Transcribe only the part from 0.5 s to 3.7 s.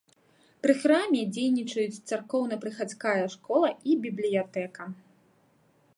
Пры храме дзейнічаюць царкоўна-прыхадская школа